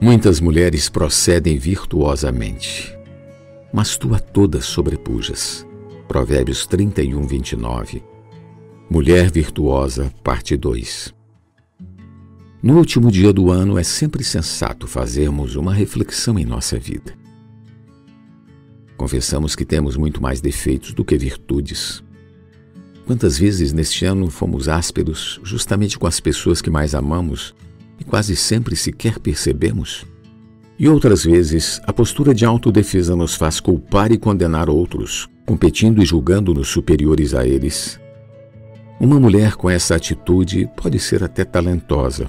[0.00, 2.94] Muitas mulheres procedem virtuosamente,
[3.72, 5.66] mas tu a todas sobrepujas.
[6.06, 8.02] Provérbios 31, 29.
[8.90, 11.14] Mulher Virtuosa, parte 2.
[12.62, 17.14] No último dia do ano é sempre sensato fazermos uma reflexão em nossa vida.
[18.96, 22.02] Confessamos que temos muito mais defeitos do que virtudes.
[23.06, 27.54] Quantas vezes neste ano fomos ásperos justamente com as pessoas que mais amamos
[27.98, 30.06] e quase sempre sequer percebemos?
[30.78, 36.06] E outras vezes, a postura de autodefesa nos faz culpar e condenar outros, competindo e
[36.06, 38.00] julgando-nos superiores a eles.
[38.98, 42.26] Uma mulher com essa atitude pode ser até talentosa,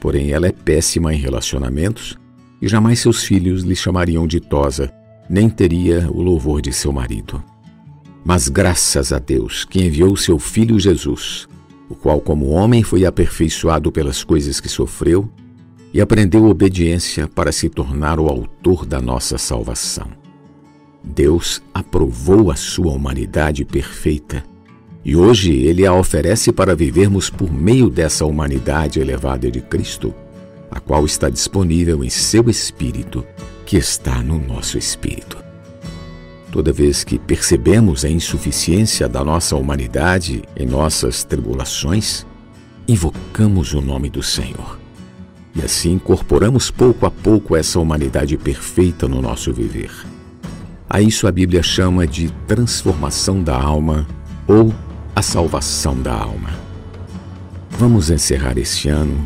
[0.00, 2.16] porém ela é péssima em relacionamentos
[2.60, 4.92] e jamais seus filhos lhe chamariam de tosa,
[5.28, 7.42] nem teria o louvor de seu marido.
[8.24, 11.48] Mas graças a Deus que enviou seu filho Jesus,
[11.90, 15.28] o qual, como homem, foi aperfeiçoado pelas coisas que sofreu
[15.92, 20.06] e aprendeu obediência para se tornar o autor da nossa salvação.
[21.02, 24.44] Deus aprovou a sua humanidade perfeita
[25.04, 30.14] e hoje ele a oferece para vivermos por meio dessa humanidade elevada de Cristo,
[30.70, 33.24] a qual está disponível em seu Espírito,
[33.66, 35.39] que está no nosso Espírito.
[36.50, 42.26] Toda vez que percebemos a insuficiência da nossa humanidade em nossas tribulações,
[42.88, 44.78] invocamos o nome do Senhor.
[45.54, 49.92] E assim incorporamos pouco a pouco essa humanidade perfeita no nosso viver.
[50.88, 54.06] A isso a Bíblia chama de transformação da alma
[54.48, 54.74] ou
[55.14, 56.50] a salvação da alma.
[57.78, 59.22] Vamos encerrar este ano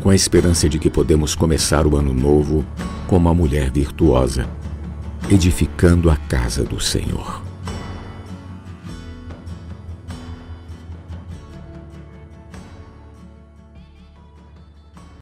[0.00, 2.64] com a esperança de que podemos começar o ano novo
[3.08, 4.48] como uma mulher virtuosa
[5.30, 7.49] edificando a casa do Senhor.